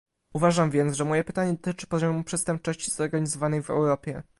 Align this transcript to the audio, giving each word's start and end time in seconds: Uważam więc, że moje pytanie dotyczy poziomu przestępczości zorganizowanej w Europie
Uważam 0.33 0.71
więc, 0.71 0.93
że 0.95 1.05
moje 1.05 1.23
pytanie 1.23 1.51
dotyczy 1.51 1.87
poziomu 1.87 2.23
przestępczości 2.23 2.91
zorganizowanej 2.91 3.63
w 3.63 3.69
Europie 3.69 4.23